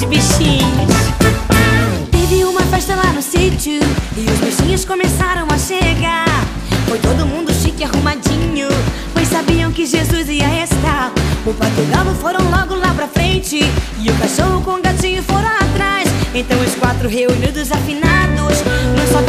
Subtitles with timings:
[0.00, 0.94] os bichinhos.
[2.10, 3.80] Teve uma festa lá no sítio
[4.16, 6.26] e os bichinhos começaram a chegar.
[6.88, 8.68] Foi todo mundo chique arrumadinho,
[9.12, 11.12] pois sabiam que Jesus ia estar.
[11.44, 13.60] O pato e o galo foram logo lá pra frente
[13.98, 16.08] e o cachorro com o gatinho foram atrás.
[16.34, 18.58] Então os quatro reunidos afinados,
[18.96, 19.22] no só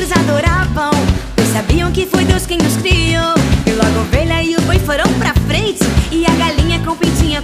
[0.00, 0.90] alegres adoravam,
[1.36, 3.34] pois sabiam que foi Deus quem os criou.
[3.66, 6.96] E logo a ovelha e o boi foram pra frente, e a galinha com o
[6.96, 7.38] pintinho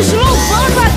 [0.00, 0.89] bichinhos louvando a